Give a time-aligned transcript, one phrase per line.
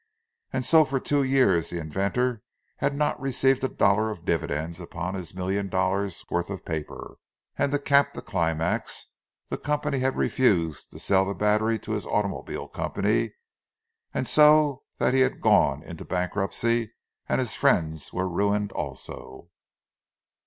[0.51, 2.41] And so for two years the inventor
[2.77, 7.17] had not received a dollar of dividends upon his million dollars' worth of paper;
[7.55, 9.11] and to cap the climax,
[9.49, 13.35] the company had refused to sell the battery to his automobile company,
[14.11, 16.93] and so that had gone into bankruptcy,
[17.29, 19.51] and his friend was ruined also!